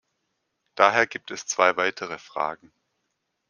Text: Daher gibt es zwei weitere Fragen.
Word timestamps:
Daher 0.73 1.05
gibt 1.05 1.29
es 1.29 1.45
zwei 1.45 1.77
weitere 1.77 2.17
Fragen. 2.17 2.73